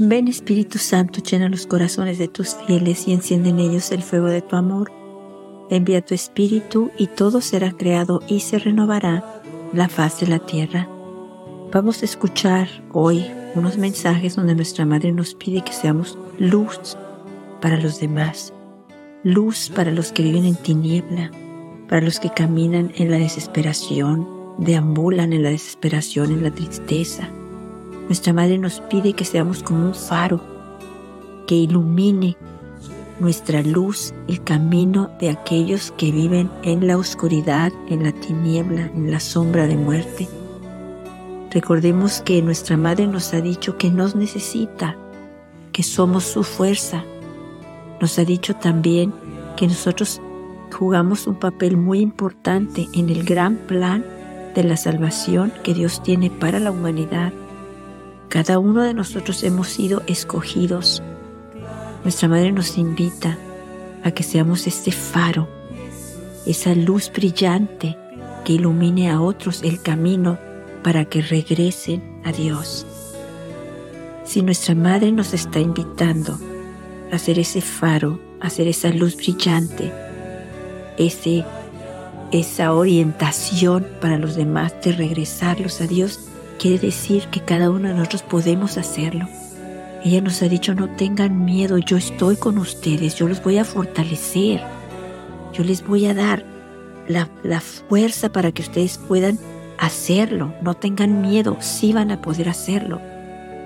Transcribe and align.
Ven 0.00 0.28
Espíritu 0.28 0.78
Santo, 0.78 1.20
llena 1.20 1.48
los 1.48 1.66
corazones 1.66 2.18
de 2.18 2.28
tus 2.28 2.54
fieles 2.54 3.08
y 3.08 3.12
enciende 3.12 3.48
en 3.48 3.58
ellos 3.58 3.90
el 3.90 4.04
fuego 4.04 4.28
de 4.28 4.42
tu 4.42 4.54
amor. 4.54 4.92
Envía 5.70 6.04
tu 6.04 6.14
Espíritu 6.14 6.92
y 6.96 7.08
todo 7.08 7.40
será 7.40 7.72
creado 7.72 8.22
y 8.28 8.38
se 8.38 8.60
renovará 8.60 9.42
la 9.72 9.88
faz 9.88 10.20
de 10.20 10.28
la 10.28 10.38
tierra. 10.38 10.88
Vamos 11.72 12.02
a 12.02 12.04
escuchar 12.04 12.68
hoy 12.92 13.26
unos 13.56 13.76
mensajes 13.76 14.36
donde 14.36 14.54
nuestra 14.54 14.86
Madre 14.86 15.10
nos 15.10 15.34
pide 15.34 15.62
que 15.62 15.72
seamos 15.72 16.16
luz 16.38 16.96
para 17.60 17.76
los 17.76 17.98
demás, 17.98 18.52
luz 19.24 19.68
para 19.74 19.90
los 19.90 20.12
que 20.12 20.22
viven 20.22 20.44
en 20.44 20.54
tiniebla, 20.54 21.32
para 21.88 22.02
los 22.02 22.20
que 22.20 22.30
caminan 22.30 22.92
en 22.94 23.10
la 23.10 23.18
desesperación, 23.18 24.28
deambulan 24.58 25.32
en 25.32 25.42
la 25.42 25.50
desesperación, 25.50 26.30
en 26.30 26.44
la 26.44 26.52
tristeza, 26.52 27.28
nuestra 28.08 28.32
Madre 28.32 28.56
nos 28.56 28.80
pide 28.80 29.12
que 29.12 29.26
seamos 29.26 29.62
como 29.62 29.84
un 29.84 29.94
faro 29.94 30.40
que 31.46 31.54
ilumine 31.54 32.38
nuestra 33.20 33.62
luz, 33.62 34.14
el 34.28 34.42
camino 34.42 35.10
de 35.20 35.28
aquellos 35.28 35.92
que 35.92 36.10
viven 36.10 36.50
en 36.62 36.86
la 36.86 36.96
oscuridad, 36.96 37.70
en 37.88 38.04
la 38.04 38.12
tiniebla, 38.12 38.86
en 38.94 39.10
la 39.10 39.20
sombra 39.20 39.66
de 39.66 39.76
muerte. 39.76 40.26
Recordemos 41.50 42.22
que 42.22 42.40
nuestra 42.40 42.78
Madre 42.78 43.06
nos 43.06 43.34
ha 43.34 43.42
dicho 43.42 43.76
que 43.76 43.90
nos 43.90 44.16
necesita, 44.16 44.96
que 45.72 45.82
somos 45.82 46.24
su 46.24 46.44
fuerza. 46.44 47.04
Nos 48.00 48.18
ha 48.18 48.24
dicho 48.24 48.54
también 48.54 49.12
que 49.56 49.66
nosotros 49.66 50.20
jugamos 50.72 51.26
un 51.26 51.34
papel 51.34 51.76
muy 51.76 52.00
importante 52.00 52.88
en 52.94 53.10
el 53.10 53.24
gran 53.24 53.56
plan 53.56 54.04
de 54.54 54.64
la 54.64 54.78
salvación 54.78 55.52
que 55.62 55.74
Dios 55.74 56.02
tiene 56.02 56.30
para 56.30 56.58
la 56.58 56.70
humanidad 56.70 57.32
cada 58.28 58.58
uno 58.58 58.82
de 58.82 58.94
nosotros 58.94 59.42
hemos 59.42 59.68
sido 59.68 60.02
escogidos. 60.06 61.02
Nuestra 62.04 62.28
Madre 62.28 62.52
nos 62.52 62.76
invita 62.76 63.38
a 64.04 64.10
que 64.10 64.22
seamos 64.22 64.66
este 64.66 64.92
faro, 64.92 65.48
esa 66.46 66.74
luz 66.74 67.10
brillante 67.12 67.96
que 68.44 68.54
ilumine 68.54 69.10
a 69.10 69.20
otros 69.20 69.62
el 69.62 69.82
camino 69.82 70.38
para 70.82 71.06
que 71.06 71.22
regresen 71.22 72.20
a 72.24 72.32
Dios. 72.32 72.86
Si 74.24 74.42
nuestra 74.42 74.74
Madre 74.74 75.10
nos 75.10 75.32
está 75.32 75.58
invitando 75.58 76.38
a 77.10 77.18
ser 77.18 77.38
ese 77.38 77.60
faro, 77.62 78.20
a 78.40 78.50
ser 78.50 78.68
esa 78.68 78.90
luz 78.90 79.16
brillante, 79.16 79.92
ese, 80.98 81.44
esa 82.30 82.74
orientación 82.74 83.86
para 84.00 84.18
los 84.18 84.36
demás 84.36 84.74
de 84.84 84.92
regresarlos 84.92 85.80
a 85.80 85.86
Dios, 85.86 86.28
quiere 86.58 86.78
decir 86.78 87.28
que 87.28 87.40
cada 87.40 87.70
uno 87.70 87.88
de 87.88 87.94
nosotros 87.94 88.22
podemos 88.22 88.76
hacerlo. 88.76 89.28
Ella 90.04 90.20
nos 90.20 90.42
ha 90.42 90.48
dicho, 90.48 90.74
no 90.74 90.88
tengan 90.96 91.44
miedo, 91.44 91.78
yo 91.78 91.96
estoy 91.96 92.36
con 92.36 92.58
ustedes, 92.58 93.16
yo 93.16 93.26
los 93.26 93.42
voy 93.42 93.58
a 93.58 93.64
fortalecer, 93.64 94.62
yo 95.52 95.64
les 95.64 95.84
voy 95.84 96.06
a 96.06 96.14
dar 96.14 96.44
la, 97.08 97.60
fuerza 97.60 98.30
para 98.30 98.52
que 98.52 98.62
ustedes 98.62 98.98
puedan 98.98 99.38
hacerlo, 99.78 100.54
no 100.62 100.74
tengan 100.74 101.20
miedo, 101.20 101.56
sí 101.60 101.92
van 101.92 102.10
a 102.10 102.20
poder 102.20 102.48
hacerlo. 102.48 103.00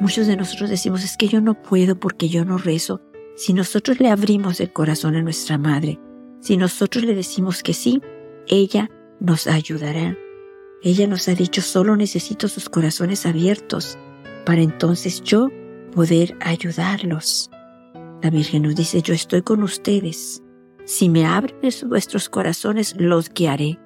Muchos 0.01 0.27
de 0.27 0.37
nosotros 0.37 0.71
decimos, 0.71 1.05
es 1.05 1.17
que 1.17 1.29
yo 1.29 1.41
no 1.41 1.55
puedo 1.55 1.99
porque 1.99 2.29
yo 2.29 2.45
no 2.45 2.59
rezo. 2.59 3.01
Si 3.37 3.53
nosotros 3.53 4.01
le 4.01 4.11
abrimos 4.11 4.61
el 4.61 4.73
corazón 4.73 5.17
a 5.17 5.23
nuestra 5.23 5.59
madre, 5.59 5.99
si 6.41 6.57
nosotros 6.57 7.05
le 7.05 7.15
decimos 7.15 7.63
que 7.63 7.75
sí, 7.75 8.01
ella 8.47 8.91
nos 9.21 9.47
ayudará. 9.47 10.17
Ella 10.85 11.07
nos 11.07 11.29
ha 11.29 11.35
dicho, 11.35 11.63
solo 11.63 11.97
necesito 11.97 12.49
sus 12.49 12.69
corazones 12.69 13.25
abiertos 13.25 13.99
para 14.45 14.63
entonces 14.63 15.23
yo 15.23 15.49
poder 15.95 16.37
ayudarlos. 16.41 17.51
La 18.21 18.31
Virgen 18.31 18.63
nos 18.63 18.75
dice, 18.75 19.01
yo 19.01 19.15
estoy 19.15 19.43
con 19.43 19.63
ustedes. 19.63 20.43
Si 20.85 21.09
me 21.09 21.25
abren 21.25 21.57
vuestros 21.87 22.29
corazones, 22.29 22.97
los 22.99 23.33
guiaré. 23.33 23.79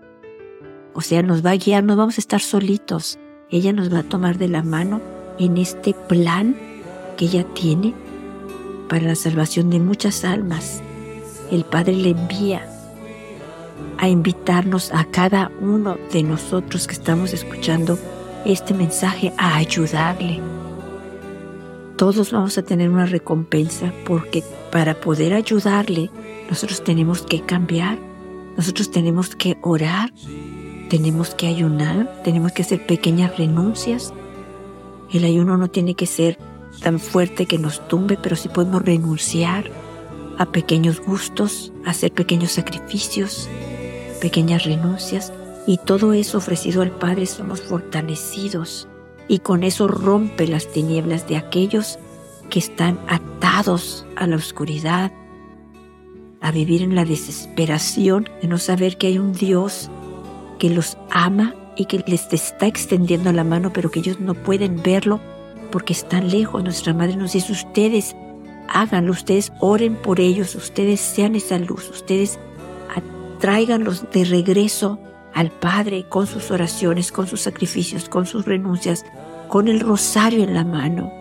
O 0.95 1.03
sea, 1.03 1.23
nos 1.23 1.45
va 1.45 1.51
a 1.51 1.57
guiar, 1.57 1.85
no 1.85 1.97
vamos 1.97 2.17
a 2.17 2.23
estar 2.23 2.41
solitos. 2.41 3.19
Ella 3.51 3.75
nos 3.75 3.93
va 3.93 3.99
a 3.99 4.09
tomar 4.09 4.39
de 4.39 4.49
la 4.49 4.63
mano 4.63 5.03
en 5.39 5.59
este 5.59 5.93
plan 5.93 6.57
que 7.19 7.27
ella 7.27 7.45
tiene 7.53 7.95
para 8.89 9.03
la 9.03 9.15
salvación 9.15 9.69
de 9.69 9.81
muchas 9.81 10.25
almas. 10.25 10.83
El 11.51 11.65
Padre 11.65 11.93
le 11.93 12.11
envía 12.11 12.67
a 13.99 14.09
invitarnos 14.09 14.93
a 14.93 15.05
cada 15.05 15.51
uno 15.61 15.97
de 16.13 16.23
nosotros 16.23 16.87
que 16.87 16.95
estamos 16.95 17.33
escuchando 17.33 17.99
este 18.45 18.75
mensaje 18.75 19.33
a 19.39 19.57
ayudarle. 19.57 20.41
Todos 21.97 22.31
vamos 22.31 22.59
a 22.59 22.63
tener 22.63 22.91
una 22.91 23.07
recompensa 23.07 23.93
porque 24.07 24.45
para 24.71 24.95
poder 25.01 25.33
ayudarle 25.33 26.11
nosotros 26.51 26.85
tenemos 26.85 27.23
que 27.23 27.41
cambiar, 27.41 27.99
nosotros 28.57 28.91
tenemos 28.91 29.35
que 29.35 29.57
orar, 29.63 30.13
tenemos 30.89 31.35
que 31.35 31.47
ayunar, 31.47 32.21
tenemos 32.23 32.53
que 32.53 32.63
hacer 32.63 32.87
pequeñas 32.87 33.37
renuncias. 33.37 34.13
El 35.13 35.25
ayuno 35.25 35.57
no 35.57 35.69
tiene 35.69 35.95
que 35.95 36.07
ser 36.07 36.39
tan 36.83 37.01
fuerte 37.01 37.47
que 37.47 37.59
nos 37.59 37.87
tumbe, 37.89 38.19
pero 38.23 38.37
sí 38.37 38.49
podemos 38.49 38.83
renunciar 38.83 39.71
a 40.39 40.47
pequeños 40.47 41.01
gustos, 41.01 41.73
hacer 41.85 42.13
pequeños 42.13 42.53
sacrificios, 42.53 43.49
pequeñas 44.21 44.65
renuncias 44.65 45.33
y 45.67 45.79
todo 45.79 46.13
eso 46.13 46.39
ofrecido 46.39 46.83
al 46.83 46.91
Padre 46.91 47.27
somos 47.27 47.61
fortalecidos 47.61 48.89
y 49.29 49.41
con 49.41 49.65
eso 49.65 49.89
rompe 49.89 50.47
las 50.47 50.71
tinieblas 50.71 51.29
de 51.29 51.37
aquellos 51.37 51.99
que 52.51 52.59
están 52.59 52.99
atados 53.09 54.07
a 54.17 54.27
la 54.27 54.37
oscuridad, 54.37 55.13
a 56.41 56.53
vivir 56.53 56.83
en 56.83 56.95
la 56.95 57.05
desesperación 57.05 58.29
de 58.41 58.49
no 58.49 58.59
saber 58.59 58.97
que 58.99 59.09
hay 59.09 59.19
un 59.19 59.33
Dios 59.33 59.91
que 60.59 60.71
los 60.71 60.97
ama 61.11 61.55
y 61.77 61.87
que 61.87 62.03
les 62.07 62.33
está 62.33 62.67
extendiendo 62.67 63.33
la 63.33 63.45
mano, 63.45 63.73
pero 63.73 63.91
que 63.91 64.01
ellos 64.01 64.21
no 64.21 64.35
pueden 64.35 64.83
verlo 64.83 65.21
porque 65.71 65.93
están 65.93 66.31
lejos. 66.31 66.63
Nuestra 66.63 66.95
Madre 66.95 67.17
nos 67.17 67.33
dice, 67.33 67.53
ustedes 67.53 68.15
háganlo, 68.69 69.13
ustedes 69.13 69.53
oren 69.61 69.97
por 69.97 70.21
ellos, 70.21 70.55
ustedes 70.55 71.01
sean 71.01 71.35
esa 71.37 71.59
luz, 71.59 71.89
ustedes 71.91 72.39
tráiganlos 73.39 74.05
de 74.13 74.25
regreso 74.25 74.99
al 75.35 75.51
Padre 75.51 76.07
con 76.09 76.27
sus 76.27 76.51
oraciones, 76.51 77.13
con 77.13 77.27
sus 77.27 77.43
sacrificios, 77.43 78.09
con 78.09 78.27
sus 78.27 78.47
renuncias, 78.47 79.05
con 79.49 79.69
el 79.69 79.81
rosario 79.81 80.43
en 80.43 80.55
la 80.55 80.65
mano, 80.65 81.13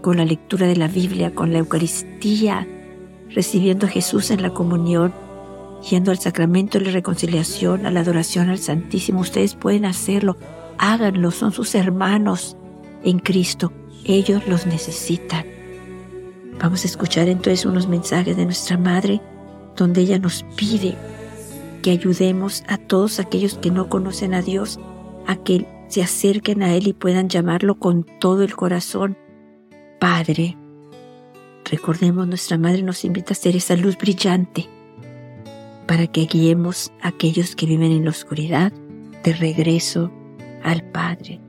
con 0.00 0.16
la 0.16 0.24
lectura 0.24 0.66
de 0.66 0.76
la 0.76 0.88
Biblia, 0.88 1.34
con 1.34 1.52
la 1.52 1.58
Eucaristía, 1.58 2.66
recibiendo 3.28 3.86
a 3.86 3.90
Jesús 3.90 4.30
en 4.30 4.42
la 4.42 4.50
comunión, 4.50 5.12
yendo 5.88 6.10
al 6.10 6.18
sacramento 6.18 6.78
de 6.78 6.86
la 6.86 6.92
reconciliación, 6.92 7.84
a 7.84 7.90
la 7.90 8.00
adoración 8.00 8.48
al 8.48 8.58
Santísimo. 8.58 9.20
Ustedes 9.20 9.54
pueden 9.54 9.84
hacerlo, 9.84 10.38
háganlo, 10.78 11.30
son 11.30 11.52
sus 11.52 11.74
hermanos 11.74 12.56
en 13.02 13.18
Cristo, 13.18 13.72
ellos 14.04 14.46
los 14.48 14.66
necesitan. 14.66 15.53
Vamos 16.60 16.84
a 16.84 16.86
escuchar 16.86 17.28
entonces 17.28 17.66
unos 17.66 17.88
mensajes 17.88 18.36
de 18.36 18.44
nuestra 18.44 18.78
Madre 18.78 19.20
donde 19.76 20.02
ella 20.02 20.18
nos 20.18 20.44
pide 20.56 20.96
que 21.82 21.90
ayudemos 21.90 22.64
a 22.66 22.78
todos 22.78 23.20
aquellos 23.20 23.58
que 23.58 23.70
no 23.70 23.88
conocen 23.88 24.34
a 24.34 24.42
Dios 24.42 24.78
a 25.26 25.36
que 25.36 25.66
se 25.88 26.02
acerquen 26.02 26.62
a 26.62 26.74
Él 26.74 26.88
y 26.88 26.92
puedan 26.92 27.28
llamarlo 27.28 27.76
con 27.76 28.04
todo 28.20 28.42
el 28.42 28.54
corazón. 28.56 29.16
Padre, 30.00 30.56
recordemos, 31.64 32.26
nuestra 32.26 32.58
Madre 32.58 32.82
nos 32.82 33.04
invita 33.04 33.32
a 33.32 33.36
ser 33.36 33.56
esa 33.56 33.76
luz 33.76 33.96
brillante 33.98 34.68
para 35.86 36.06
que 36.06 36.26
guiemos 36.26 36.92
a 37.02 37.08
aquellos 37.08 37.54
que 37.54 37.66
viven 37.66 37.92
en 37.92 38.04
la 38.04 38.10
oscuridad 38.10 38.72
de 39.22 39.32
regreso 39.32 40.10
al 40.62 40.82
Padre 40.90 41.40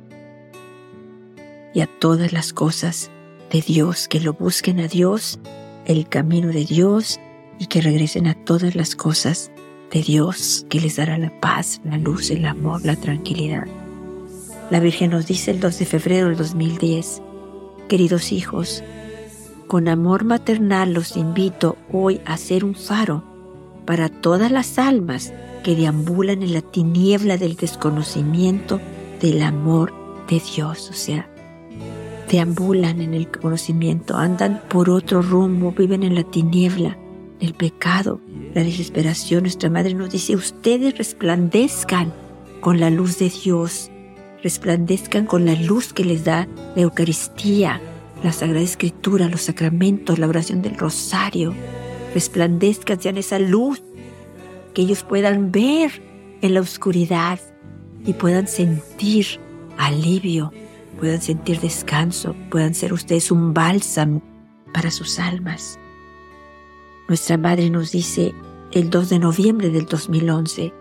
y 1.74 1.82
a 1.82 1.88
todas 2.00 2.34
las 2.34 2.54
cosas 2.54 3.12
de 3.56 3.62
Dios, 3.62 4.10
que 4.10 4.20
lo 4.20 4.34
busquen 4.34 4.82
a 4.82 4.90
Dios, 4.90 5.40
el 5.86 6.10
camino 6.10 6.50
de 6.50 6.66
Dios 6.66 7.22
y 7.58 7.68
que 7.68 7.80
regresen 7.80 8.28
a 8.28 8.34
todas 8.34 8.76
las 8.76 8.98
cosas 8.98 9.50
de 9.94 10.02
Dios 10.02 10.66
que 10.70 10.82
les 10.82 10.98
dará 10.98 11.18
la 11.18 11.32
paz, 11.40 11.80
la 11.86 11.98
luz, 11.98 12.32
el 12.32 12.46
amor, 12.46 12.84
la 12.84 12.98
tranquilidad. 12.98 13.66
La 14.70 14.82
Virgen 14.82 15.12
nos 15.12 15.28
dice 15.28 15.52
el 15.52 15.62
2 15.62 15.80
de 15.80 15.86
febrero 15.86 16.28
del 16.28 16.36
2010, 16.36 17.22
queridos 17.88 18.34
hijos, 18.34 18.84
con 19.68 19.88
amor 19.88 20.26
maternal 20.26 20.94
los 20.94 21.16
invito 21.16 21.78
hoy 21.94 22.20
a 22.26 22.36
ser 22.36 22.66
un 22.66 22.76
faro 22.76 23.24
para 23.86 24.10
todas 24.10 24.52
las 24.52 24.78
almas 24.78 25.32
que 25.64 25.78
deambulan 25.78 26.44
en 26.44 26.54
la 26.54 26.62
tiniebla 26.62 27.38
del 27.38 27.56
desconocimiento 27.56 28.82
del 29.22 29.42
amor 29.44 29.94
de 30.28 30.42
Dios. 30.42 30.90
O 30.90 30.94
sea, 30.94 31.30
deambulan 32.36 33.00
en 33.00 33.14
el 33.14 33.30
conocimiento, 33.30 34.18
andan 34.18 34.62
por 34.68 34.90
otro 34.90 35.22
rumbo, 35.22 35.72
viven 35.72 36.04
en 36.04 36.16
la 36.16 36.24
tiniebla 36.24 36.98
el 37.40 37.54
pecado, 37.54 38.20
la 38.54 38.62
desesperación, 38.62 39.44
nuestra 39.44 39.70
Madre 39.70 39.94
nos 39.94 40.10
dice, 40.10 40.36
ustedes 40.36 40.98
resplandezcan 40.98 42.14
con 42.60 42.82
la 42.82 42.90
luz 42.90 43.20
de 43.20 43.30
Dios, 43.30 43.90
resplandezcan 44.44 45.26
con 45.26 45.46
la 45.46 45.56
luz 45.56 45.94
que 45.94 46.04
les 46.04 46.26
da 46.26 46.46
la 46.76 46.82
Eucaristía, 46.82 47.80
la 48.22 48.34
Sagrada 48.34 48.62
Escritura, 48.62 49.30
los 49.30 49.44
sacramentos, 49.44 50.20
la 50.20 50.28
oración 50.28 50.62
del 50.62 50.76
rosario, 50.76 51.54
resplandezcan, 52.14 53.00
sean 53.00 53.18
esa 53.18 53.40
luz 53.40 53.82
que 54.74 54.82
ellos 54.82 55.04
puedan 55.04 55.54
ver 55.54 56.02
en 56.42 56.54
la 56.54 56.60
oscuridad 56.60 57.40
y 58.06 58.12
puedan 58.12 58.50
sentir 58.50 59.26
alivio, 59.78 60.52
puedan 61.00 61.22
sentir 61.22 61.60
descanso, 61.60 62.36
puedan 62.50 62.74
ser 62.74 62.94
ustedes 62.94 63.32
un 63.32 63.54
bálsamo 63.54 64.22
para 64.74 64.92
sus 64.92 65.20
almas. 65.20 65.80
Nuestra 67.08 67.38
Madre 67.38 67.70
nos 67.70 67.92
dice 67.92 68.34
el 68.72 68.90
2 68.90 69.10
de 69.10 69.20
noviembre 69.20 69.70
del 69.70 69.86
2011, 69.86 70.74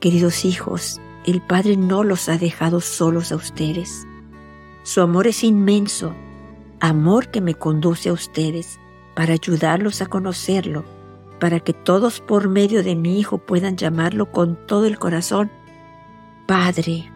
queridos 0.00 0.44
hijos, 0.44 1.00
el 1.26 1.40
Padre 1.42 1.76
no 1.76 2.04
los 2.04 2.28
ha 2.28 2.38
dejado 2.38 2.80
solos 2.80 3.32
a 3.32 3.36
ustedes. 3.36 4.06
Su 4.82 5.00
amor 5.00 5.26
es 5.26 5.42
inmenso, 5.42 6.14
amor 6.80 7.30
que 7.30 7.40
me 7.40 7.54
conduce 7.54 8.10
a 8.10 8.12
ustedes 8.12 8.78
para 9.14 9.32
ayudarlos 9.32 10.02
a 10.02 10.06
conocerlo, 10.06 10.84
para 11.40 11.60
que 11.60 11.72
todos 11.72 12.20
por 12.20 12.48
medio 12.48 12.82
de 12.82 12.94
mi 12.94 13.18
Hijo 13.18 13.38
puedan 13.38 13.76
llamarlo 13.76 14.30
con 14.30 14.56
todo 14.66 14.86
el 14.86 14.98
corazón 14.98 15.50
Padre, 16.46 17.10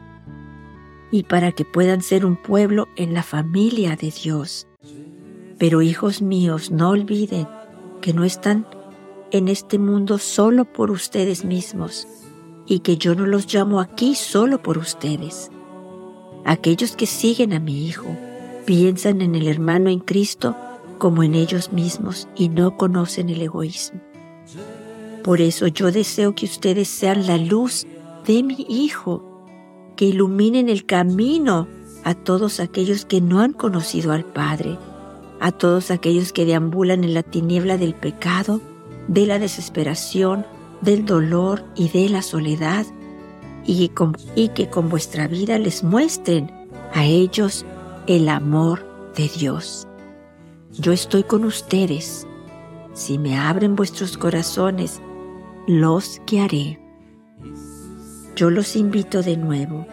y 1.10 1.22
para 1.24 1.52
que 1.52 1.64
puedan 1.64 2.02
ser 2.02 2.24
un 2.24 2.36
pueblo 2.36 2.88
en 2.96 3.14
la 3.14 3.22
familia 3.22 3.96
de 3.96 4.10
Dios. 4.10 4.66
Pero 5.58 5.82
hijos 5.82 6.22
míos, 6.22 6.70
no 6.70 6.90
olviden 6.90 7.48
que 8.00 8.12
no 8.12 8.24
están 8.24 8.66
en 9.30 9.48
este 9.48 9.78
mundo 9.78 10.18
solo 10.18 10.64
por 10.64 10.90
ustedes 10.90 11.44
mismos, 11.44 12.06
y 12.66 12.80
que 12.80 12.96
yo 12.96 13.14
no 13.14 13.26
los 13.26 13.52
llamo 13.52 13.80
aquí 13.80 14.14
solo 14.14 14.62
por 14.62 14.78
ustedes. 14.78 15.50
Aquellos 16.44 16.96
que 16.96 17.06
siguen 17.06 17.52
a 17.52 17.60
mi 17.60 17.86
Hijo 17.86 18.06
piensan 18.66 19.22
en 19.22 19.34
el 19.34 19.48
hermano 19.48 19.88
en 19.88 20.00
Cristo 20.00 20.54
como 20.98 21.22
en 21.22 21.34
ellos 21.34 21.72
mismos 21.72 22.28
y 22.36 22.48
no 22.48 22.76
conocen 22.76 23.30
el 23.30 23.40
egoísmo. 23.42 24.00
Por 25.22 25.40
eso 25.40 25.66
yo 25.66 25.90
deseo 25.90 26.34
que 26.34 26.46
ustedes 26.46 26.88
sean 26.88 27.26
la 27.26 27.38
luz 27.38 27.86
de 28.26 28.42
mi 28.42 28.66
Hijo, 28.68 29.37
que 29.98 30.04
iluminen 30.04 30.68
el 30.68 30.86
camino 30.86 31.66
a 32.04 32.14
todos 32.14 32.60
aquellos 32.60 33.04
que 33.04 33.20
no 33.20 33.40
han 33.40 33.52
conocido 33.52 34.12
al 34.12 34.24
Padre, 34.24 34.78
a 35.40 35.50
todos 35.50 35.90
aquellos 35.90 36.32
que 36.32 36.44
deambulan 36.44 37.02
en 37.02 37.14
la 37.14 37.24
tiniebla 37.24 37.76
del 37.78 37.94
pecado, 37.94 38.60
de 39.08 39.26
la 39.26 39.40
desesperación, 39.40 40.46
del 40.82 41.04
dolor 41.04 41.64
y 41.74 41.88
de 41.88 42.08
la 42.08 42.22
soledad, 42.22 42.86
y, 43.66 43.88
que 43.88 44.70
con 44.70 44.88
vuestra 44.88 45.26
vida 45.26 45.58
les 45.58 45.82
muestren 45.82 46.48
a 46.94 47.04
ellos 47.04 47.66
el 48.06 48.28
amor 48.28 48.86
de 49.16 49.28
Dios. 49.28 49.88
Yo 50.78 50.92
estoy 50.92 51.24
con 51.24 51.44
ustedes. 51.44 52.24
Si 52.94 53.18
me 53.18 53.36
abren 53.36 53.74
vuestros 53.74 54.16
corazones, 54.16 55.00
los 55.66 56.22
guiaré. 56.24 56.87
Yo 58.38 58.50
los 58.50 58.76
invito 58.76 59.20
de 59.24 59.36
nuevo. 59.36 59.84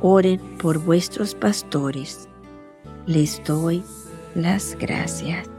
Oren 0.00 0.38
por 0.58 0.78
vuestros 0.78 1.34
pastores. 1.34 2.28
Les 3.06 3.42
doy 3.42 3.82
las 4.36 4.78
gracias. 4.78 5.55